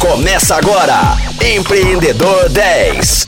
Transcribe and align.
Começa 0.00 0.54
agora, 0.54 1.16
Empreendedor 1.44 2.48
10. 2.50 3.26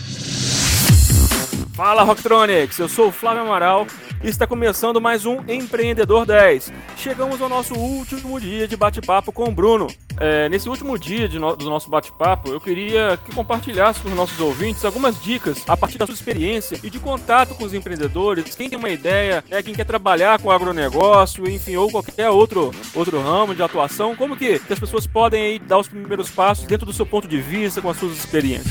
Fala 1.72 2.04
Rocktronics, 2.04 2.78
eu 2.78 2.88
sou 2.88 3.08
o 3.08 3.12
Flávio 3.12 3.42
Amaral 3.42 3.88
está 4.28 4.46
começando 4.46 5.00
mais 5.00 5.24
um 5.24 5.38
Empreendedor 5.48 6.26
10. 6.26 6.72
Chegamos 6.96 7.40
ao 7.40 7.48
nosso 7.48 7.74
último 7.74 8.38
dia 8.38 8.68
de 8.68 8.76
bate-papo 8.76 9.32
com 9.32 9.44
o 9.44 9.50
Bruno. 9.50 9.86
É, 10.18 10.48
nesse 10.50 10.68
último 10.68 10.98
dia 10.98 11.26
no, 11.28 11.56
do 11.56 11.70
nosso 11.70 11.88
bate-papo, 11.88 12.50
eu 12.50 12.60
queria 12.60 13.18
que 13.24 13.34
compartilhasse 13.34 14.00
com 14.00 14.10
os 14.10 14.14
nossos 14.14 14.38
ouvintes 14.38 14.84
algumas 14.84 15.20
dicas 15.22 15.64
a 15.66 15.76
partir 15.76 15.96
da 15.96 16.04
sua 16.04 16.14
experiência 16.14 16.78
e 16.82 16.90
de 16.90 16.98
contato 16.98 17.54
com 17.54 17.64
os 17.64 17.72
empreendedores, 17.72 18.54
quem 18.54 18.68
tem 18.68 18.78
uma 18.78 18.90
ideia, 18.90 19.42
né, 19.48 19.62
quem 19.62 19.74
quer 19.74 19.86
trabalhar 19.86 20.38
com 20.38 20.50
agronegócio, 20.50 21.48
enfim, 21.48 21.76
ou 21.76 21.90
qualquer 21.90 22.28
outro, 22.28 22.70
outro 22.94 23.20
ramo 23.22 23.54
de 23.54 23.62
atuação, 23.62 24.14
como 24.14 24.36
que, 24.36 24.58
que 24.58 24.72
as 24.72 24.78
pessoas 24.78 25.06
podem 25.06 25.42
aí, 25.42 25.58
dar 25.58 25.78
os 25.78 25.88
primeiros 25.88 26.28
passos 26.30 26.66
dentro 26.66 26.84
do 26.84 26.92
seu 26.92 27.06
ponto 27.06 27.26
de 27.26 27.40
vista, 27.40 27.80
com 27.80 27.88
as 27.88 27.96
suas 27.96 28.18
experiências. 28.18 28.70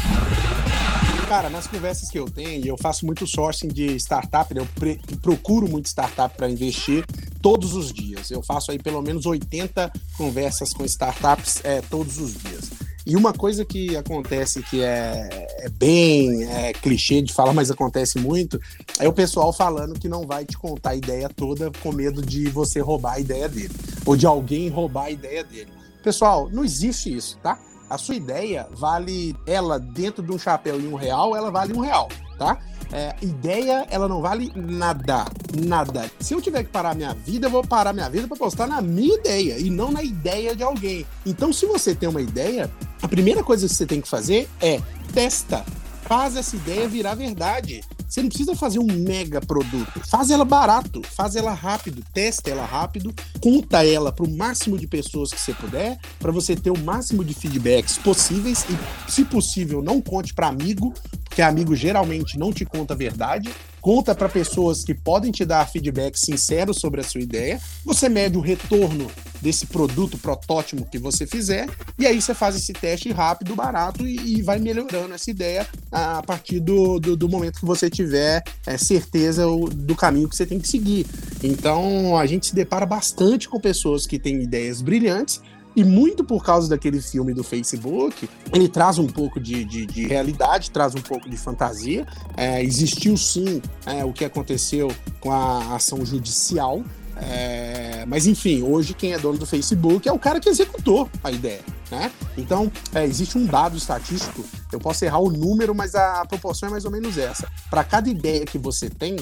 Cara, 1.30 1.48
nas 1.48 1.68
conversas 1.68 2.10
que 2.10 2.18
eu 2.18 2.26
tenho, 2.26 2.66
eu 2.66 2.76
faço 2.76 3.06
muito 3.06 3.28
sourcing 3.28 3.68
de 3.68 3.96
startup, 3.98 4.52
né? 4.52 4.62
eu 4.62 5.18
procuro 5.18 5.70
muito 5.70 5.86
startup 5.86 6.36
para 6.36 6.50
investir 6.50 7.06
todos 7.40 7.76
os 7.76 7.94
dias. 7.94 8.32
Eu 8.32 8.42
faço 8.42 8.72
aí 8.72 8.80
pelo 8.80 9.00
menos 9.00 9.28
80 9.28 9.92
conversas 10.18 10.74
com 10.74 10.84
startups 10.86 11.62
é, 11.64 11.82
todos 11.82 12.18
os 12.18 12.34
dias. 12.34 12.72
E 13.06 13.16
uma 13.16 13.32
coisa 13.32 13.64
que 13.64 13.96
acontece 13.96 14.64
que 14.64 14.82
é, 14.82 15.48
é 15.60 15.70
bem 15.70 16.46
é, 16.46 16.74
clichê 16.74 17.22
de 17.22 17.32
falar, 17.32 17.54
mas 17.54 17.70
acontece 17.70 18.18
muito, 18.18 18.60
é 18.98 19.08
o 19.08 19.14
pessoal 19.14 19.54
falando 19.54 20.00
que 20.00 20.10
não 20.10 20.26
vai 20.26 20.46
te 20.46 20.58
contar 20.58 20.90
a 20.90 20.96
ideia 20.96 21.30
toda 21.30 21.70
com 21.84 21.92
medo 21.92 22.24
de 22.24 22.50
você 22.50 22.80
roubar 22.80 23.14
a 23.14 23.20
ideia 23.20 23.48
dele, 23.48 23.76
ou 24.04 24.18
de 24.18 24.26
alguém 24.26 24.68
roubar 24.68 25.06
a 25.06 25.12
ideia 25.12 25.44
dele. 25.44 25.70
Pessoal, 26.02 26.50
não 26.52 26.66
existe 26.66 27.16
isso, 27.16 27.38
tá? 27.44 27.60
A 27.90 27.98
sua 27.98 28.16
ideia 28.16 28.68
vale, 28.72 29.36
ela 29.46 29.80
dentro 29.80 30.22
de 30.22 30.32
um 30.32 30.38
chapéu 30.38 30.80
e 30.80 30.88
um 30.88 30.96
real, 30.96 31.36
ela 31.36 31.50
vale 31.50 31.74
um 31.74 31.80
real, 31.80 32.08
tá? 32.38 32.60
É, 32.92 33.16
ideia, 33.22 33.86
ela 33.90 34.08
não 34.08 34.22
vale 34.22 34.52
nada, 34.56 35.26
nada. 35.56 36.10
Se 36.20 36.34
eu 36.34 36.42
tiver 36.42 36.64
que 36.64 36.70
parar 36.70 36.96
minha 36.96 37.14
vida, 37.14 37.48
eu 37.48 37.52
vou 37.52 37.64
parar 37.64 37.94
minha 37.94 38.10
vida 38.10 38.28
para 38.28 38.38
postar 38.38 38.68
na 38.68 38.82
minha 38.82 39.16
ideia 39.16 39.60
e 39.60 39.70
não 39.70 39.92
na 39.92 40.04
ideia 40.04 40.56
de 40.56 40.64
alguém. 40.64 41.06
Então, 41.26 41.54
se 41.54 41.66
você 41.68 41.94
tem 41.94 42.10
uma 42.10 42.22
ideia, 42.22 42.70
a 43.02 43.08
primeira 43.08 43.44
coisa 43.44 43.68
que 43.68 43.74
você 43.74 43.86
tem 43.86 44.02
que 44.02 44.08
fazer 44.08 44.50
é 44.60 44.82
testa, 45.14 45.64
faz 46.02 46.36
essa 46.36 46.56
ideia 46.56 46.88
virar 46.88 47.14
verdade. 47.14 47.84
Você 48.10 48.24
não 48.24 48.30
precisa 48.30 48.56
fazer 48.56 48.80
um 48.80 48.88
mega 48.88 49.40
produto. 49.40 50.02
Faz 50.08 50.32
ela 50.32 50.44
barato, 50.44 51.00
faz 51.04 51.36
ela 51.36 51.54
rápido, 51.54 52.04
testa 52.12 52.50
ela 52.50 52.66
rápido, 52.66 53.14
conta 53.40 53.86
ela 53.86 54.12
para 54.12 54.26
o 54.26 54.36
máximo 54.36 54.80
de 54.80 54.88
pessoas 54.88 55.32
que 55.32 55.40
você 55.40 55.54
puder, 55.54 56.00
para 56.18 56.32
você 56.32 56.56
ter 56.56 56.72
o 56.72 56.80
máximo 56.80 57.24
de 57.24 57.36
feedbacks 57.36 58.00
possíveis 58.00 58.66
e, 58.68 59.12
se 59.12 59.24
possível, 59.24 59.84
não 59.84 60.02
conte 60.02 60.34
para 60.34 60.48
amigo, 60.48 60.92
porque 61.24 61.44
amigo 61.44 61.76
geralmente 61.76 62.40
não 62.40 62.52
te 62.52 62.66
conta 62.66 62.96
a 62.96 62.98
verdade 62.98 63.52
conta 63.82 64.14
para 64.14 64.30
pessoas 64.30 64.84
que 64.84 64.94
podem 64.94 65.32
te 65.32 65.46
dar 65.46 65.68
feedback 65.68 66.18
sincero 66.18 66.74
sobre 66.74 67.02
a 67.02 67.04
sua 67.04 67.22
ideia, 67.22 67.60
você 67.86 68.10
mede 68.10 68.38
o 68.38 68.42
retorno 68.42 69.10
desse 69.42 69.66
produto 69.66 70.18
protótipo 70.18 70.86
que 70.86 70.98
você 70.98 71.26
fizer, 71.26 71.68
e 71.98 72.06
aí 72.06 72.22
você 72.22 72.34
faz 72.34 72.56
esse 72.56 72.74
teste 72.74 73.12
rápido, 73.12 73.56
barato 73.56 74.06
e, 74.06 74.38
e 74.38 74.42
vai 74.42 74.60
melhorando 74.60 75.14
essa 75.14 75.30
ideia 75.30 75.68
a 75.92 76.22
partir 76.22 76.60
do, 76.60 77.00
do, 77.00 77.16
do 77.16 77.30
momento 77.30 77.60
que 77.60 77.66
você 77.66 77.90
tiver 77.90 78.44
é, 78.66 78.78
certeza 78.78 79.46
do 79.46 79.96
caminho 79.96 80.30
que 80.30 80.36
você 80.36 80.46
tem 80.46 80.60
que 80.60 80.68
seguir. 80.68 81.06
Então 81.44 82.18
a 82.18 82.26
gente 82.26 82.48
se 82.48 82.56
depara 82.56 82.86
bastante 82.86 83.48
com 83.48 83.60
pessoas 83.60 84.06
que 84.06 84.20
têm 84.20 84.42
ideias 84.42 84.82
brilhantes 84.82 85.42
e 85.76 85.84
muito 85.84 86.24
por 86.24 86.44
causa 86.44 86.68
daquele 86.68 87.00
filme 87.00 87.34
do 87.34 87.44
Facebook, 87.44 88.30
ele 88.54 88.68
traz 88.68 88.98
um 88.98 89.08
pouco 89.08 89.40
de, 89.40 89.64
de, 89.64 89.86
de 89.86 90.08
realidade, 90.08 90.72
traz 90.72 90.96
um 90.96 91.02
pouco 91.02 91.30
de 91.30 91.38
fantasia. 91.38 92.06
É, 92.36 92.64
existiu 92.64 93.16
sim 93.16 93.62
é, 93.86 94.04
o 94.04 94.12
que 94.12 94.26
aconteceu 94.26 94.92
com 95.20 95.32
a 95.32 95.76
ação 95.76 96.06
judicial. 96.06 96.84
É, 97.22 98.06
mas 98.08 98.26
enfim, 98.28 98.64
hoje 98.64 98.94
quem 98.94 99.14
é 99.14 99.20
dono 99.20 99.38
do 99.38 99.46
Facebook 99.46 100.08
é 100.08 100.12
o 100.12 100.20
cara 100.20 100.40
que 100.40 100.50
executou 100.50 101.10
a 101.24 101.32
ideia. 101.32 101.62
Né? 101.92 102.12
Então, 102.38 102.72
é, 102.94 103.06
existe 103.06 103.38
um 103.38 103.46
dado 103.46 103.78
estatístico, 103.78 104.46
eu 104.72 104.80
posso 104.80 105.04
errar 105.04 105.20
o 105.20 105.32
número, 105.32 105.74
mas 105.74 105.96
a 105.96 106.24
proporção 106.26 106.70
é 106.70 106.72
mais 106.72 106.86
ou 106.86 106.92
menos 106.92 107.18
essa. 107.18 107.48
Para 107.70 107.84
cada 107.84 108.10
ideia 108.10 108.46
que 108.46 108.58
você 108.58 108.90
tem, 108.90 109.16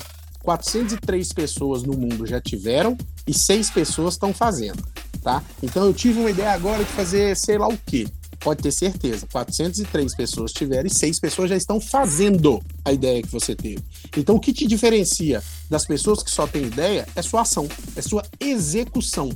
403 0.43 1.33
pessoas 1.33 1.83
no 1.83 1.93
mundo 1.93 2.25
já 2.25 2.39
tiveram 2.39 2.97
e 3.25 3.33
6 3.33 3.69
pessoas 3.71 4.13
estão 4.13 4.33
fazendo 4.33 4.83
tá? 5.27 5.43
Então 5.61 5.85
eu 5.85 5.93
tive 5.93 6.21
uma 6.21 6.29
ideia 6.29 6.53
agora 6.53 6.81
de 6.81 6.89
fazer 6.91 7.35
sei 7.35 7.57
lá 7.57 7.67
o 7.67 7.77
quê. 7.85 8.07
Pode 8.39 8.61
ter 8.61 8.71
certeza, 8.71 9.27
403 9.31 10.15
pessoas 10.15 10.53
tiveram 10.53 10.87
e 10.87 10.93
6 10.93 11.19
pessoas 11.19 11.49
já 11.49 11.55
estão 11.57 11.81
fazendo 11.81 12.61
a 12.85 12.93
ideia 12.93 13.21
que 13.21 13.31
você 13.31 13.55
teve. 13.55 13.83
Então 14.15 14.35
o 14.35 14.39
que 14.39 14.53
te 14.53 14.67
diferencia 14.67 15.43
das 15.69 15.85
pessoas 15.85 16.23
que 16.23 16.31
só 16.31 16.47
têm 16.47 16.65
ideia 16.65 17.07
é 17.15 17.21
sua 17.21 17.41
ação, 17.41 17.67
é 17.95 18.01
sua 18.01 18.23
execução. 18.39 19.29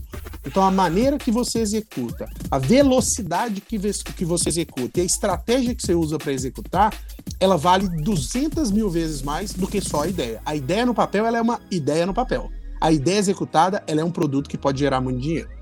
Então 0.46 0.64
a 0.64 0.72
maneira 0.72 1.18
que 1.18 1.32
você 1.32 1.60
executa, 1.60 2.30
a 2.50 2.58
velocidade 2.58 3.60
que 3.60 3.78
você 4.26 4.50
executa 4.50 5.00
e 5.00 5.02
a 5.02 5.06
estratégia 5.06 5.76
que 5.76 5.82
você 5.82 5.94
usa 5.94 6.18
para 6.18 6.32
executar, 6.32 6.94
ela 7.40 7.58
vale 7.58 7.90
200 8.04 8.72
mil 8.72 8.90
vezes 8.90 9.22
mais 9.22 9.52
do 9.52 9.68
que 9.68 9.82
só 9.82 10.04
a 10.04 10.08
ideia. 10.08 10.42
A 10.46 10.56
ideia 10.56 10.86
no 10.86 10.94
papel 10.94 11.26
ela 11.26 11.38
é 11.38 11.42
uma 11.42 11.60
ideia 11.70 12.06
no 12.06 12.14
papel. 12.14 12.50
A 12.80 12.92
ideia 12.92 13.18
executada 13.18 13.84
ela 13.88 14.02
é 14.02 14.04
um 14.04 14.12
produto 14.12 14.50
que 14.50 14.58
pode 14.58 14.80
gerar 14.80 15.02
muito 15.02 15.20
dinheiro. 15.20 15.61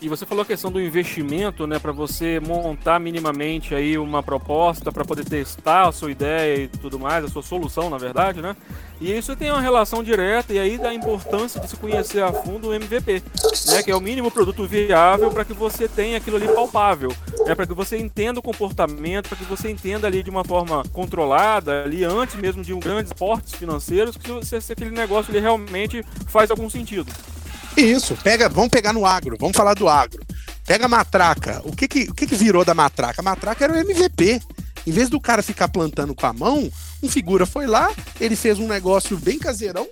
E 0.00 0.10
você 0.10 0.26
falou 0.26 0.42
a 0.42 0.46
questão 0.46 0.70
do 0.70 0.78
investimento, 0.78 1.66
né, 1.66 1.78
para 1.78 1.90
você 1.90 2.38
montar 2.38 3.00
minimamente 3.00 3.74
aí 3.74 3.96
uma 3.96 4.22
proposta 4.22 4.92
para 4.92 5.06
poder 5.06 5.24
testar 5.24 5.88
a 5.88 5.92
sua 5.92 6.10
ideia 6.10 6.64
e 6.64 6.68
tudo 6.68 6.98
mais, 6.98 7.24
a 7.24 7.28
sua 7.28 7.42
solução, 7.42 7.88
na 7.88 7.96
verdade, 7.96 8.42
né? 8.42 8.54
E 9.00 9.10
isso 9.16 9.34
tem 9.34 9.50
uma 9.50 9.60
relação 9.60 10.02
direta 10.02 10.52
e 10.52 10.58
aí 10.58 10.76
da 10.76 10.92
importância 10.92 11.60
de 11.60 11.70
se 11.70 11.76
conhecer 11.76 12.22
a 12.22 12.30
fundo 12.30 12.68
o 12.68 12.74
MVP, 12.74 13.22
né, 13.68 13.82
que 13.82 13.90
é 13.90 13.96
o 13.96 14.00
mínimo 14.00 14.30
produto 14.30 14.66
viável 14.66 15.30
para 15.30 15.46
que 15.46 15.54
você 15.54 15.88
tenha 15.88 16.18
aquilo 16.18 16.36
ali 16.36 16.48
palpável, 16.48 17.10
né, 17.46 17.54
para 17.54 17.66
que 17.66 17.74
você 17.74 17.96
entenda 17.96 18.38
o 18.38 18.42
comportamento, 18.42 19.30
para 19.30 19.38
que 19.38 19.44
você 19.44 19.70
entenda 19.70 20.06
ali 20.06 20.22
de 20.22 20.28
uma 20.28 20.44
forma 20.44 20.82
controlada, 20.92 21.84
ali 21.84 22.04
antes 22.04 22.34
mesmo 22.34 22.62
de 22.62 22.74
um 22.74 22.80
grandes 22.80 23.14
portes 23.14 23.54
financeiros, 23.54 24.14
que 24.16 24.44
se, 24.44 24.72
aquele 24.72 24.90
negócio 24.90 25.30
ali 25.30 25.40
realmente 25.40 26.04
faz 26.26 26.50
algum 26.50 26.68
sentido. 26.68 27.10
Isso, 27.76 28.16
pega, 28.22 28.48
vamos 28.48 28.70
pegar 28.70 28.92
no 28.92 29.04
agro, 29.04 29.36
vamos 29.38 29.56
falar 29.56 29.74
do 29.74 29.88
agro. 29.88 30.24
Pega 30.64 30.86
a 30.86 30.88
matraca. 30.88 31.60
O 31.64 31.74
que 31.74 31.86
que, 31.86 32.02
o 32.04 32.14
que 32.14 32.26
que 32.26 32.34
virou 32.34 32.64
da 32.64 32.74
matraca? 32.74 33.20
A 33.20 33.24
matraca 33.24 33.64
era 33.64 33.72
o 33.72 33.76
MVP. 33.76 34.40
Em 34.86 34.90
vez 34.90 35.08
do 35.08 35.20
cara 35.20 35.42
ficar 35.42 35.68
plantando 35.68 36.14
com 36.14 36.26
a 36.26 36.32
mão, 36.32 36.70
um 37.02 37.08
figura 37.08 37.44
foi 37.44 37.66
lá, 37.66 37.90
ele 38.20 38.36
fez 38.36 38.58
um 38.58 38.68
negócio 38.68 39.16
bem 39.16 39.38
caseirão, 39.38 39.88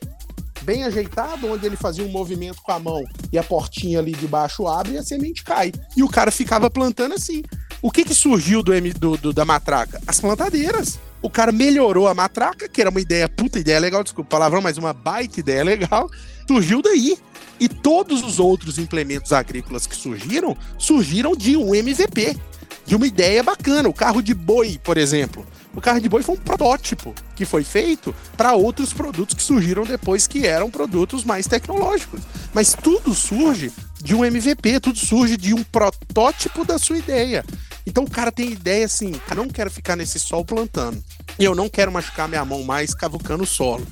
bem 0.62 0.84
ajeitado, 0.84 1.50
onde 1.50 1.66
ele 1.66 1.76
fazia 1.76 2.04
um 2.04 2.10
movimento 2.10 2.62
com 2.62 2.72
a 2.72 2.78
mão 2.78 3.04
e 3.32 3.36
a 3.36 3.42
portinha 3.42 3.98
ali 3.98 4.12
de 4.12 4.26
baixo 4.26 4.66
abre 4.66 4.94
e 4.94 4.98
a 4.98 5.02
semente 5.02 5.42
cai. 5.42 5.72
E 5.96 6.02
o 6.02 6.08
cara 6.08 6.30
ficava 6.30 6.70
plantando 6.70 7.14
assim. 7.14 7.42
O 7.82 7.90
que 7.90 8.04
que 8.04 8.14
surgiu 8.14 8.62
do, 8.62 8.72
do, 8.98 9.16
do 9.16 9.32
da 9.32 9.44
matraca? 9.44 10.00
As 10.06 10.20
plantadeiras. 10.20 10.98
O 11.24 11.30
cara 11.30 11.50
melhorou 11.50 12.06
a 12.06 12.12
matraca, 12.12 12.68
que 12.68 12.82
era 12.82 12.90
uma 12.90 13.00
ideia, 13.00 13.26
puta 13.26 13.58
ideia 13.58 13.80
legal, 13.80 14.04
desculpa 14.04 14.28
palavrão, 14.28 14.60
mas 14.60 14.76
uma 14.76 14.92
baita 14.92 15.40
ideia 15.40 15.64
legal, 15.64 16.10
surgiu 16.46 16.82
daí. 16.82 17.16
E 17.58 17.66
todos 17.66 18.22
os 18.22 18.38
outros 18.38 18.78
implementos 18.78 19.32
agrícolas 19.32 19.86
que 19.86 19.96
surgiram, 19.96 20.54
surgiram 20.76 21.34
de 21.34 21.56
um 21.56 21.74
MVP, 21.74 22.36
de 22.84 22.94
uma 22.94 23.06
ideia 23.06 23.42
bacana. 23.42 23.88
O 23.88 23.94
carro 23.94 24.20
de 24.20 24.34
boi, 24.34 24.78
por 24.84 24.98
exemplo. 24.98 25.46
O 25.74 25.80
carro 25.80 25.98
de 25.98 26.10
boi 26.10 26.22
foi 26.22 26.34
um 26.34 26.38
protótipo 26.38 27.14
que 27.34 27.46
foi 27.46 27.64
feito 27.64 28.14
para 28.36 28.52
outros 28.52 28.92
produtos 28.92 29.34
que 29.34 29.42
surgiram 29.42 29.84
depois, 29.84 30.26
que 30.26 30.46
eram 30.46 30.70
produtos 30.70 31.24
mais 31.24 31.46
tecnológicos. 31.46 32.20
Mas 32.52 32.74
tudo 32.74 33.14
surge 33.14 33.72
de 33.98 34.14
um 34.14 34.22
MVP, 34.26 34.78
tudo 34.78 34.98
surge 34.98 35.38
de 35.38 35.54
um 35.54 35.64
protótipo 35.64 36.66
da 36.66 36.78
sua 36.78 36.98
ideia. 36.98 37.42
Então 37.86 38.04
o 38.04 38.10
cara 38.10 38.32
tem 38.32 38.52
ideia 38.52 38.86
assim, 38.86 39.12
não 39.34 39.48
quero 39.48 39.70
ficar 39.70 39.96
nesse 39.96 40.19
sol 40.19 40.44
plantando. 40.44 41.02
Eu 41.38 41.54
não 41.54 41.69
quero 41.69 41.92
machucar 41.92 42.28
minha 42.28 42.44
mão 42.44 42.62
mais 42.62 42.94
cavucando 42.94 43.44
o 43.44 43.46
solo 43.46 43.86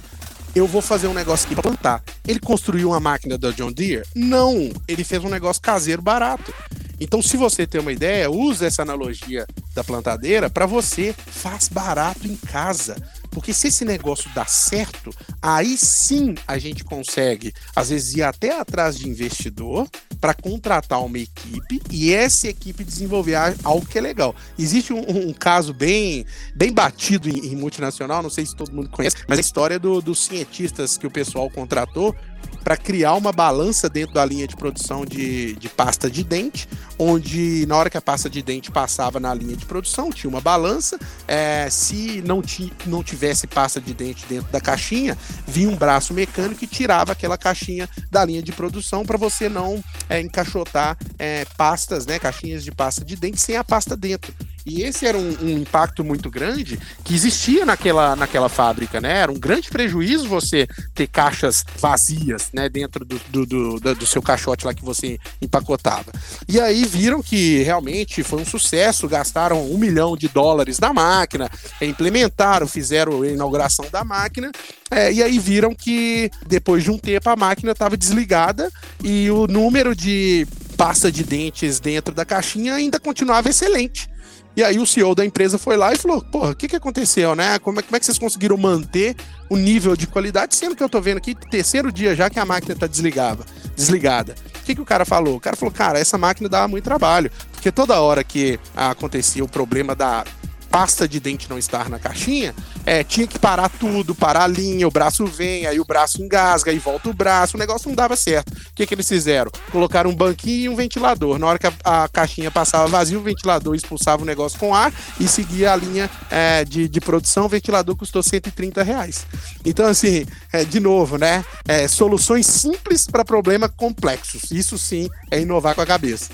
eu 0.55 0.67
vou 0.67 0.83
fazer 0.83 1.07
um 1.07 1.15
negócio 1.15 1.47
aqui 1.47 1.55
para 1.55 1.63
plantar. 1.63 2.03
Ele 2.27 2.39
construiu 2.39 2.91
uma 2.91 3.01
máquina 3.01 3.39
da 3.39 3.51
John 3.51 3.73
Deere? 3.73 4.07
Não, 4.15 4.71
ele 4.87 5.03
fez 5.03 5.25
um 5.25 5.29
negócio 5.29 5.63
caseiro 5.63 6.03
barato. 6.03 6.53
Então, 7.01 7.21
se 7.23 7.37
você 7.37 7.67
tem 7.67 7.81
uma 7.81 7.93
ideia, 7.93 8.31
use 8.31 8.65
essa 8.65 8.83
analogia 8.83 9.47
da 9.75 9.83
plantadeira 9.83 10.49
para 10.49 10.67
você 10.67 11.15
faz 11.27 11.69
barato 11.69 12.29
em 12.29 12.37
casa. 12.37 12.97
Porque 13.31 13.55
se 13.55 13.69
esse 13.69 13.85
negócio 13.85 14.31
dá 14.35 14.45
certo, 14.45 15.11
aí 15.41 15.77
sim 15.77 16.35
a 16.47 16.59
gente 16.59 16.85
consegue, 16.85 17.53
às 17.75 17.89
vezes, 17.89 18.15
ir 18.15 18.23
até 18.23 18.61
atrás 18.61 18.97
de 18.97 19.09
investidor 19.09 19.89
para 20.23 20.35
contratar 20.35 21.05
uma 21.05 21.19
equipe 21.19 21.83
e 21.91 22.15
essa 22.15 22.47
equipe 22.47 22.85
desenvolver 22.85 23.35
algo 23.65 23.85
que 23.85 23.99
é 23.99 24.01
legal. 24.01 24.37
Existe 24.57 24.93
um, 24.93 25.01
um 25.01 25.33
caso 25.33 25.75
bem, 25.75 26.25
bem 26.55 26.73
batido 26.73 27.29
em, 27.29 27.49
em, 27.49 27.57
multinacional, 27.57 28.23
não 28.23 28.31
sei 28.31 28.47
se 28.47 28.55
todo 28.55 28.73
mundo 28.73 28.89
conhece, 28.89 29.17
mas 29.27 29.39
a 29.39 29.41
história 29.41 29.81
do, 29.81 30.01
dos 30.01 30.25
cientistas 30.25 30.97
que 30.97 31.09
o 31.09 31.11
pessoal 31.11 31.51
contratou 31.51 32.15
para 32.63 32.77
criar 32.77 33.15
uma 33.15 33.33
balança 33.33 33.89
dentro 33.89 34.15
da 34.15 34.25
linha 34.25 34.47
de 34.47 34.57
produção 34.57 35.05
de, 35.05 35.55
de 35.55 35.69
pasta 35.69 36.11
de 36.11 36.23
dente, 36.23 36.69
onde 36.99 37.67
na 37.67 37.77
hora 37.77 37.91
que 37.91 37.97
a 37.97 38.01
pasta 38.01 38.31
de 38.31 38.41
dente 38.41 38.71
passava 38.71 39.19
na 39.19 39.35
linha 39.35 39.57
de 39.57 39.67
produção, 39.67 40.11
tinha 40.11 40.31
uma 40.31 40.41
balança. 40.41 40.99
É, 41.27 41.69
se 41.71 42.23
não, 42.25 42.43
não 42.87 43.03
tivesse 43.03 43.47
pasta 43.47 43.81
de 43.81 43.93
dente 43.93 44.25
dentro 44.29 44.51
da 44.53 44.61
caixinha, 44.61 45.19
vinha 45.47 45.69
um 45.69 45.77
braço 45.77 46.15
mecânico 46.15 46.61
que 46.61 46.67
tirava 46.67 47.13
aquela 47.13 47.37
caixinha 47.37 47.89
da 48.11 48.25
linha 48.25 48.43
de 48.43 48.53
produção 48.53 49.05
para 49.05 49.19
você 49.19 49.49
não 49.49 49.83
é, 50.09 50.21
encaixotar 50.21 50.97
é, 51.19 51.45
pastas, 51.57 52.07
né, 52.07 52.19
caixinhas 52.19 52.63
de 52.63 52.71
pasta 52.71 53.05
de 53.05 53.17
dente 53.17 53.41
sem 53.41 53.57
a 53.57 53.65
pasta 53.65 53.97
dentro. 53.97 54.33
E 54.65 54.83
esse 54.83 55.07
era 55.07 55.19
um, 55.19 55.37
um, 55.43 55.49
impacto 55.49 56.05
muito 56.05 56.31
grande 56.31 56.79
que 57.05 57.15
existia 57.15 57.67
naquela, 57.67 58.15
naquela 58.15 58.49
fábrica, 58.49 59.01
né? 59.01 59.19
Era 59.19 59.33
um 59.33 59.39
grande 59.39 59.69
prejuízo 59.69 60.29
você 60.29 60.67
ter 60.95 61.07
caixas 61.07 61.65
vazias, 61.79 62.51
né? 62.53 62.69
Dentro 62.69 63.05
do, 63.05 63.21
do, 63.29 63.47
do, 63.47 63.95
do, 63.95 64.07
seu 64.07 64.23
caixote 64.23 64.65
lá 64.65 64.73
que 64.73 64.85
você 64.85 65.19
empacotava. 65.41 66.13
E 66.49 66.61
aí 66.61 66.85
viram 66.85 67.23
que 67.23 67.63
realmente 67.63 68.23
foi 68.23 68.41
um 68.41 68.45
sucesso, 68.45 69.09
gastaram 69.09 69.71
um 69.71 69.79
milhão 69.79 70.17
de 70.17 70.29
dólares 70.29 70.79
na 70.79 70.93
máquina, 70.93 71.51
implementaram, 71.81 72.67
fizeram 72.67 73.23
a 73.23 73.29
inauguração 73.29 73.87
da 73.91 74.05
máquina, 74.05 74.53
é, 74.91 75.13
e 75.13 75.23
aí 75.23 75.39
viram 75.39 75.75
que 75.75 76.31
depois 76.47 76.85
de 76.85 76.91
um 76.91 76.99
tempo 76.99 77.29
a 77.29 77.37
máquina 77.37 77.73
estava 77.73 77.97
desligada 77.97 78.71
e 79.03 79.31
o 79.31 79.47
número 79.47 79.97
de 79.97 80.47
pasta 80.77 81.11
de 81.11 81.25
dentes 81.25 81.81
dentro 81.81 82.15
da 82.15 82.25
caixinha 82.25 82.75
ainda 82.75 83.01
continuava 83.01 83.49
excelente. 83.49 84.12
E 84.57 84.63
aí 84.63 84.79
o 84.79 84.87
CEO 84.87 85.15
da 85.15 85.25
empresa 85.25 85.59
foi 85.59 85.77
lá 85.77 85.93
e 85.93 85.97
falou: 85.97 86.23
porra, 86.23 86.51
o 86.51 86.55
que, 86.55 86.69
que 86.69 86.77
aconteceu, 86.77 87.35
né? 87.35 87.59
Como 87.59 87.81
é, 87.81 87.83
como 87.83 87.97
é 87.97 88.01
que 88.01 88.07
vocês 88.07 88.19
conseguiram 88.19 88.57
manter 88.57 89.17
o 89.49 89.57
nível 89.57 89.97
de 89.97 90.07
qualidade, 90.07 90.55
sendo 90.55 90.77
que 90.77 90.83
eu 90.83 90.89
tô 90.89 91.01
vendo 91.01 91.19
aqui 91.19 91.35
terceiro 91.35 91.93
dia 91.93 92.15
já 92.15 92.31
que 92.31 92.39
a 92.39 92.45
máquina 92.45 92.75
tá 92.75 92.87
desligada. 92.87 93.45
desligada. 93.75 94.35
O 94.61 94.65
que, 94.65 94.75
que 94.75 94.81
o 94.81 94.85
cara 94.85 95.05
falou? 95.05 95.37
O 95.37 95.41
cara 95.41 95.57
falou, 95.57 95.73
cara, 95.73 95.99
essa 95.99 96.17
máquina 96.17 96.49
dá 96.49 96.69
muito 96.69 96.85
trabalho. 96.85 97.31
Porque 97.53 97.73
toda 97.73 98.01
hora 98.01 98.23
que 98.23 98.59
acontecia 98.77 99.43
o 99.43 99.49
problema 99.49 99.95
da, 99.95 100.25
pasta 100.73 101.07
de 101.07 101.21
dente 101.21 101.51
não 101.51 101.59
estar 101.59 101.91
na 101.91 101.99
caixinha, 101.99 102.55
é, 102.87 103.05
tinha 103.05 103.27
que 103.27 103.39
parar 103.39 103.69
tudo, 103.69 104.15
parar 104.15 104.45
a 104.45 104.47
linha, 104.47 104.89
o 104.89 104.91
braço 104.91 105.27
vem, 105.27 105.67
aí 105.67 105.79
o 105.79 105.85
braço 105.85 106.23
engasga, 106.23 106.71
aí 106.71 106.79
volta 106.79 107.11
o 107.11 107.13
braço, 107.13 107.59
o 107.59 107.61
negócio 107.61 107.91
não 107.91 107.95
dava 107.95 108.17
certo. 108.17 108.51
O 108.53 108.75
que, 108.75 108.87
que 108.87 108.95
eles 108.95 109.07
fizeram? 109.07 109.51
Colocaram 109.71 110.09
um 110.09 110.15
banquinho 110.15 110.65
e 110.65 110.69
um 110.71 110.75
ventilador. 110.75 111.39
Na 111.39 111.47
hora 111.47 111.59
que 111.59 111.67
a, 111.67 111.73
a 111.85 112.09
caixinha 112.09 112.51
passava 112.51 112.89
vazio, 112.89 113.21
o 113.21 113.23
ventilador 113.23 113.75
expulsava 113.75 114.23
o 114.23 114.27
negócio 114.27 114.59
com 114.59 114.75
ar 114.75 114.91
e 115.21 115.29
seguia 115.29 115.75
a 115.75 115.77
linha 115.77 116.11
é, 116.31 116.65
de, 116.65 116.89
de 116.89 117.01
produção. 117.03 117.45
O 117.45 117.51
ventilador 117.51 117.95
custou 117.95 118.23
130 118.23 118.83
reais. 118.83 119.27
Então, 119.67 119.87
assim, 119.87 120.25
é, 120.51 120.65
de 120.65 120.81
novo, 120.81 121.19
né? 121.19 121.45
É, 121.69 121.87
soluções 121.87 122.47
simples 122.47 123.07
para 123.07 123.27
problemas 123.27 123.71
complexos. 123.77 124.51
Isso 124.51 124.79
sim 124.79 125.11
é 125.31 125.39
inovar 125.39 125.75
com 125.75 125.83
a 125.83 125.87
cabeça. 125.87 126.31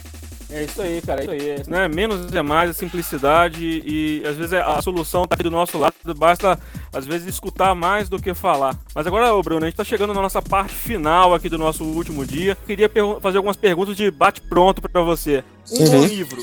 É 0.50 0.64
isso 0.64 0.80
aí, 0.80 1.02
cara. 1.02 1.20
É 1.20 1.24
isso 1.24 1.30
aí. 1.30 1.62
Né? 1.66 1.88
Menos 1.88 2.32
é 2.32 2.42
mais, 2.42 2.76
simplicidade 2.76 3.82
e 3.84 4.22
às 4.26 4.36
vezes 4.36 4.54
a 4.54 4.80
solução 4.80 5.26
tá 5.26 5.34
aqui 5.34 5.42
do 5.42 5.50
nosso 5.50 5.78
lado. 5.78 5.94
Basta, 6.16 6.58
às 6.92 7.06
vezes, 7.06 7.28
escutar 7.28 7.74
mais 7.74 8.08
do 8.08 8.20
que 8.20 8.32
falar. 8.32 8.76
Mas 8.94 9.06
agora, 9.06 9.34
ô 9.34 9.42
Bruno, 9.42 9.64
a 9.64 9.68
gente 9.68 9.76
tá 9.76 9.84
chegando 9.84 10.14
na 10.14 10.22
nossa 10.22 10.40
parte 10.40 10.74
final 10.74 11.34
aqui 11.34 11.48
do 11.48 11.58
nosso 11.58 11.84
último 11.84 12.24
dia. 12.24 12.56
Queria 12.66 12.90
fazer 13.20 13.36
algumas 13.36 13.56
perguntas 13.56 13.96
de 13.96 14.10
bate-pronto 14.10 14.80
para 14.80 15.02
você. 15.02 15.44
Um 15.70 15.84
uhum. 15.84 16.06
livro. 16.06 16.42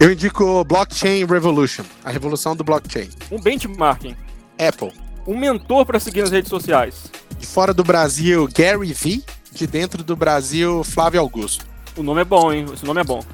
Eu 0.00 0.12
indico 0.12 0.64
Blockchain 0.64 1.24
Revolution, 1.24 1.84
a 2.04 2.10
revolução 2.10 2.54
do 2.54 2.62
blockchain. 2.62 3.08
Um 3.30 3.40
benchmarking. 3.40 4.16
Apple. 4.58 4.92
Um 5.26 5.36
mentor 5.36 5.84
para 5.84 5.98
seguir 5.98 6.20
nas 6.20 6.30
redes 6.30 6.48
sociais. 6.48 7.10
De 7.38 7.46
fora 7.46 7.74
do 7.74 7.82
Brasil, 7.82 8.48
Gary 8.54 8.92
Vee. 8.92 9.24
De 9.52 9.66
dentro 9.66 10.04
do 10.04 10.14
Brasil, 10.14 10.84
Flávio 10.84 11.18
Augusto. 11.18 11.65
O 11.96 12.02
nome 12.02 12.20
é 12.20 12.24
bom, 12.24 12.52
hein? 12.52 12.66
Esse 12.72 12.84
nome 12.84 13.00
é 13.00 13.04
bom. 13.04 13.24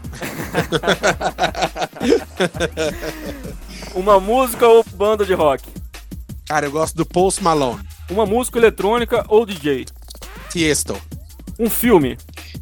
Uma 3.94 4.18
música 4.20 4.66
ou 4.68 4.84
banda 4.94 5.26
de 5.26 5.34
rock? 5.34 5.68
Cara, 6.46 6.66
eu 6.66 6.70
gosto 6.70 6.94
do 6.96 7.04
Post 7.04 7.42
Malone. 7.42 7.82
Uma 8.08 8.24
música 8.24 8.58
eletrônica 8.58 9.24
ou 9.28 9.44
DJ? 9.44 9.86
Tiesto. 10.50 10.96
Um 11.58 11.68
filme? 11.68 12.16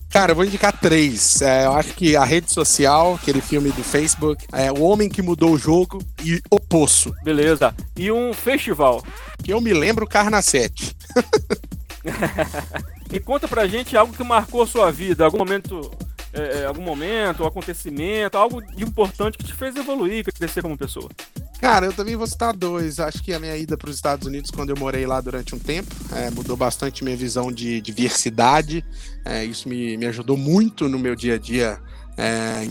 Cara, 0.08 0.32
eu 0.32 0.36
vou 0.36 0.44
indicar 0.44 0.76
três. 0.76 1.40
É, 1.42 1.66
eu 1.66 1.72
acho 1.72 1.92
que 1.94 2.16
a 2.16 2.24
rede 2.24 2.50
social, 2.50 3.14
aquele 3.14 3.40
filme 3.40 3.70
do 3.70 3.84
Facebook, 3.84 4.44
é 4.52 4.72
O 4.72 4.80
Homem 4.82 5.08
que 5.08 5.22
Mudou 5.22 5.52
o 5.52 5.58
Jogo 5.58 6.02
e 6.24 6.42
O 6.50 6.58
Poço. 6.58 7.14
Beleza. 7.22 7.72
E 7.96 8.10
um 8.10 8.32
festival? 8.32 9.04
Que 9.44 9.52
eu 9.52 9.60
me 9.60 9.72
lembro, 9.74 10.06
Carna 10.06 10.40
7. 10.40 10.96
E 13.12 13.18
conta 13.18 13.48
pra 13.48 13.66
gente 13.66 13.96
algo 13.96 14.12
que 14.12 14.22
marcou 14.22 14.66
sua 14.66 14.90
vida, 14.90 15.24
algum 15.24 15.38
momento, 15.38 15.90
é, 16.32 16.60
é 16.60 16.64
algum 16.66 16.82
momento, 16.82 17.42
um 17.42 17.46
acontecimento, 17.46 18.38
algo 18.38 18.62
importante 18.78 19.36
que 19.36 19.44
te 19.44 19.52
fez 19.52 19.74
evoluir, 19.76 20.24
crescer 20.24 20.62
como 20.62 20.78
pessoa. 20.78 21.08
Cara, 21.60 21.86
eu 21.86 21.92
também 21.92 22.16
vou 22.16 22.26
citar 22.26 22.56
dois. 22.56 22.98
Acho 22.98 23.22
que 23.22 23.34
a 23.34 23.38
minha 23.38 23.54
ida 23.56 23.76
para 23.76 23.90
os 23.90 23.96
Estados 23.96 24.26
Unidos, 24.26 24.50
quando 24.50 24.70
eu 24.70 24.76
morei 24.78 25.04
lá 25.06 25.20
durante 25.20 25.54
um 25.54 25.58
tempo, 25.58 25.94
é, 26.14 26.30
mudou 26.30 26.56
bastante 26.56 27.04
minha 27.04 27.16
visão 27.16 27.52
de 27.52 27.82
diversidade. 27.82 28.82
É, 29.24 29.44
isso 29.44 29.68
me, 29.68 29.96
me 29.98 30.06
ajudou 30.06 30.38
muito 30.38 30.88
no 30.88 30.98
meu 30.98 31.14
dia 31.14 31.34
a 31.34 31.38
dia 31.38 31.78
é, 32.16 32.64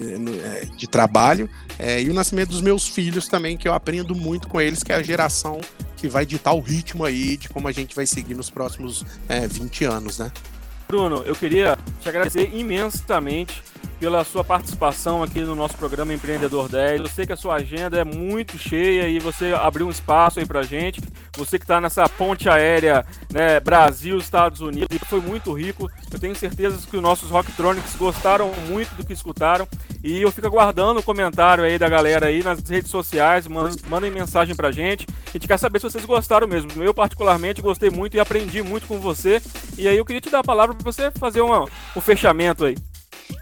é, 0.44 0.66
de 0.76 0.88
trabalho 0.88 1.50
é, 1.78 2.02
e 2.02 2.10
o 2.10 2.14
nascimento 2.14 2.50
dos 2.50 2.62
meus 2.62 2.88
filhos 2.88 3.28
também, 3.28 3.58
que 3.58 3.68
eu 3.68 3.74
aprendo 3.74 4.16
muito 4.16 4.48
com 4.48 4.60
eles, 4.60 4.84
que 4.84 4.92
é 4.92 4.96
a 4.96 5.04
geração 5.04 5.60
que 6.00 6.08
vai 6.08 6.26
ditar 6.26 6.54
o 6.54 6.62
ritmo 6.62 7.04
aí 7.04 7.36
de 7.36 7.50
como 7.50 7.68
a 7.68 7.72
gente 7.72 7.96
vai 7.96 8.06
seguir 8.06 8.34
nos 8.34 8.50
próximos 8.50 9.06
é, 9.28 9.46
20 9.48 9.84
anos, 9.86 10.20
né? 10.20 10.32
Bruno, 10.88 11.18
eu 11.26 11.36
queria 11.36 11.78
te 12.02 12.10
agradecer 12.10 12.50
imensamente 12.54 13.62
pela 14.00 14.24
sua 14.24 14.44
participação 14.44 15.22
aqui 15.22 15.42
no 15.42 15.56
nosso 15.56 15.76
programa 15.76 16.14
Empreendedor 16.14 16.70
10. 16.70 17.02
Eu 17.02 17.08
sei 17.08 17.26
que 17.26 17.34
a 17.34 17.38
sua 17.38 17.56
agenda 17.56 18.00
é 18.00 18.06
muito 18.06 18.58
cheia 18.58 19.10
e 19.10 19.20
você 19.20 19.54
abriu 19.54 19.88
um 19.88 19.90
espaço 19.90 20.40
aí 20.40 20.46
pra 20.46 20.64
gente. 20.64 21.02
Você 21.36 21.60
que 21.60 21.66
está 21.66 21.82
nessa 21.82 22.08
ponte 22.08 22.48
aérea, 22.48 23.06
né, 23.32 23.60
Brasil, 23.60 24.18
Estados 24.18 24.62
Unidos, 24.62 24.98
foi 25.06 25.20
muito 25.20 25.52
rico. 25.52 25.92
Eu 26.12 26.20
tenho 26.20 26.34
certeza 26.34 26.78
que 26.88 26.96
os 26.96 27.04
nossos 27.04 27.30
Rocktronics 27.30 27.96
gostaram 27.98 28.52
muito 28.70 28.96
do 28.96 29.06
que 29.06 29.14
escutaram. 29.14 29.68
E 30.02 30.22
eu 30.22 30.32
fico 30.32 30.48
aguardando 30.48 31.02
o 31.02 31.04
comentário 31.04 31.64
aí 31.64 31.78
da 31.78 31.90
galera 31.90 32.28
aí 32.28 32.42
nas 32.42 32.62
redes 32.68 32.90
sociais, 32.90 33.48
mandem 33.48 34.12
mensagem 34.12 34.56
pra 34.56 34.72
gente. 34.72 35.06
A 35.28 35.32
gente 35.32 35.48
quer 35.48 35.60
saber 35.60 35.80
se 35.80 35.90
vocês 35.90 36.06
gostaram 36.06 36.48
mesmo. 36.48 36.72
Eu, 36.82 36.94
particularmente, 36.94 37.62
gostei 37.62 37.90
muito 37.90 38.16
e 38.16 38.20
aprendi 38.20 38.64
muito 38.64 38.88
com 38.88 38.98
você. 38.98 39.42
E 39.78 39.90
aí 39.90 39.98
eu 39.98 40.06
queria 40.06 40.22
te 40.22 40.30
dar 40.30 40.40
a 40.40 40.44
palavra 40.44 40.74
para 40.74 40.90
você 40.90 41.12
fazer 41.12 41.42
um 41.42 42.02
fechamento 42.02 42.64
aí. 42.64 42.76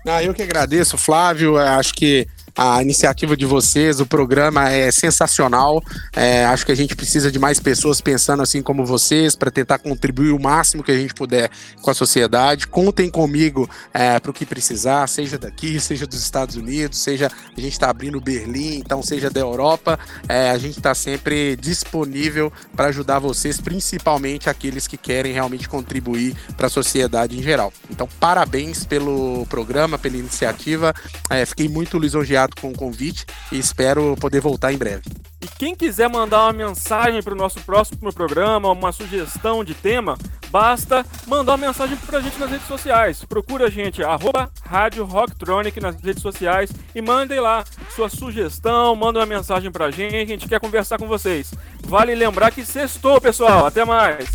Ah, 0.06 0.24
eu 0.24 0.34
que 0.34 0.42
agradeço, 0.42 0.98
Flávio. 0.98 1.58
É, 1.58 1.70
acho 1.70 1.94
que 1.94 2.28
a 2.58 2.82
iniciativa 2.82 3.38
de 3.38 3.46
vocês, 3.46 4.00
o 4.00 4.06
programa 4.06 4.68
é 4.72 4.90
sensacional. 4.90 5.80
É, 6.12 6.44
acho 6.46 6.66
que 6.66 6.72
a 6.72 6.76
gente 6.76 6.96
precisa 6.96 7.32
de 7.32 7.38
mais 7.38 7.60
pessoas 7.60 8.02
pensando 8.02 8.42
assim 8.42 8.64
como 8.64 8.84
vocês 8.84 9.36
para 9.36 9.52
tentar 9.52 9.78
contribuir 9.78 10.32
o 10.32 10.40
máximo 10.42 10.82
que 10.82 10.92
a 10.92 10.98
gente 10.98 11.14
puder 11.14 11.52
com 11.84 11.92
a 11.92 11.94
sociedade. 11.94 12.68
Contem 12.68 13.12
comigo 13.12 13.70
é, 13.94 14.20
para 14.20 14.32
o 14.32 14.34
que 14.34 14.44
precisar, 14.44 15.06
seja 15.08 15.38
daqui, 15.38 15.80
seja 15.80 16.08
dos 16.08 16.20
Estados 16.20 16.56
Unidos, 16.56 16.98
seja 16.98 17.32
a 17.56 17.62
gente 17.62 17.74
está 17.74 17.92
abrindo 17.92 18.20
Berlim, 18.20 18.78
então 18.78 19.04
seja 19.04 19.30
da 19.30 19.40
Europa. 19.40 20.00
É, 20.28 20.50
a 20.50 20.58
gente 20.58 20.80
está 20.80 20.96
sempre 20.96 21.56
disponível 21.58 22.52
para 22.76 22.88
ajudar 22.88 23.20
vocês, 23.20 23.62
principalmente 23.62 24.50
aqueles 24.50 24.88
que 24.88 24.98
querem 24.98 25.32
realmente 25.32 25.70
contribuir 25.70 26.36
para 26.56 26.66
a 26.66 26.72
sociedade 26.72 27.38
em 27.38 27.44
geral. 27.44 27.72
Então, 27.88 28.10
parabéns 28.20 28.84
pelo 28.84 29.46
programa, 29.46 30.00
pela 30.00 30.18
iniciativa. 30.18 30.92
É, 31.30 31.46
fiquei 31.46 31.70
muito 31.70 32.00
lisonjeado 32.00 32.47
obrigado 32.48 32.56
com 32.60 32.70
o 32.70 32.74
convite 32.74 33.26
e 33.52 33.60
espero 33.60 34.16
poder 34.20 34.40
voltar 34.40 34.72
em 34.72 34.78
breve. 34.78 35.04
E 35.42 35.48
quem 35.60 35.76
quiser 35.76 36.10
mandar 36.10 36.44
uma 36.46 36.54
mensagem 36.54 37.22
para 37.22 37.34
o 37.34 37.38
nosso 37.38 37.60
próximo 37.62 38.12
programa, 38.12 38.72
uma 38.72 38.92
sugestão 38.92 39.64
de 39.64 39.74
tema, 39.74 40.18
basta 40.50 41.06
mandar 41.28 41.54
uma 41.54 41.68
mensagem 41.68 41.96
para 41.98 42.18
a 42.18 42.22
gente 42.22 42.40
nas 42.40 42.50
redes 42.50 42.68
sociais. 42.68 43.24
Procura 43.24 43.68
a 43.68 43.70
gente, 43.70 44.04
arroba 44.04 44.50
Rádio 44.66 45.06
Rocktronic 45.06 45.80
nas 45.80 46.02
redes 46.02 46.22
sociais 46.22 46.72
e 46.96 47.02
mandem 47.02 47.40
lá 47.40 47.64
sua 47.96 48.10
sugestão, 48.10 48.96
manda 48.96 49.20
uma 49.20 49.26
mensagem 49.26 49.72
para 49.72 49.86
a 49.86 49.92
gente, 49.92 50.16
a 50.16 50.26
gente 50.26 50.48
quer 50.48 50.60
conversar 50.60 50.98
com 50.98 51.08
vocês. 51.08 51.54
Vale 51.86 52.16
lembrar 52.16 52.52
que 52.52 52.66
sextou, 52.66 53.22
pessoal. 53.22 53.66
Até 53.68 53.86
mais. 53.86 54.28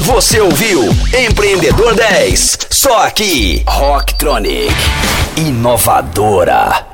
Você 0.00 0.40
ouviu 0.40 0.82
Empreendedor 1.16 1.94
10, 1.94 2.58
só 2.70 3.06
aqui, 3.06 3.62
Rocktronic, 3.66 4.74
inovadora. 5.36 6.91